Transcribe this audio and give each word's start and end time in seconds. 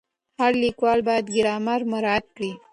هر 0.39 0.51
لیکوال 0.63 0.99
باید 1.07 1.25
ګرامر 1.35 1.79
مراعت 1.91 2.25
کړي. 2.35 2.51